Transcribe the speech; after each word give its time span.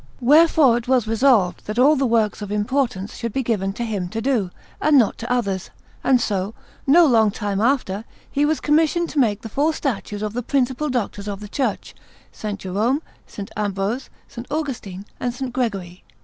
Wherefore 0.19 0.77
it 0.79 0.87
was 0.87 1.05
resolved 1.05 1.67
that 1.67 1.77
all 1.77 1.95
the 1.95 2.07
works 2.07 2.41
of 2.41 2.51
importance 2.51 3.15
should 3.15 3.31
be 3.31 3.43
given 3.43 3.71
to 3.73 3.85
him 3.85 4.09
to 4.09 4.19
do, 4.19 4.49
and 4.81 4.97
not 4.97 5.15
to 5.19 5.31
others; 5.31 5.69
and 6.03 6.19
so, 6.19 6.55
no 6.87 7.05
long 7.05 7.29
time 7.29 7.61
after, 7.61 8.03
he 8.31 8.43
was 8.43 8.59
commissioned 8.59 9.09
to 9.09 9.19
make 9.19 9.43
the 9.43 9.47
four 9.47 9.75
statues 9.75 10.23
of 10.23 10.33
the 10.33 10.41
principal 10.41 10.89
Doctors 10.89 11.27
of 11.27 11.39
the 11.39 11.47
Church, 11.47 11.93
S. 12.33 12.55
Jerome, 12.57 13.03
S. 13.27 13.41
Ambrose, 13.55 14.09
S. 14.35 14.43
Augustine, 14.49 15.05
and 15.19 15.33
S. 15.35 15.43
Gregory. 15.51 16.03